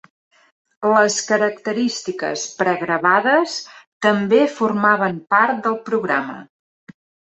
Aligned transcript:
Les 0.91 1.17
característiques 1.31 2.45
pregravades 2.61 3.59
també 4.07 4.41
formaven 4.57 5.23
part 5.37 5.61
del 5.69 5.79
programa. 5.91 6.39